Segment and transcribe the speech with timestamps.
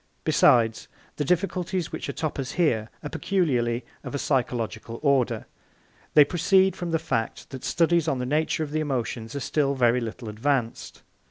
[0.23, 5.45] Besides, the difficulties which atop us here are peculiarly of a psychological order.
[6.15, 9.75] They proceed from the fact that studies on the nature of the emotions are still
[9.75, 11.03] very little advanced.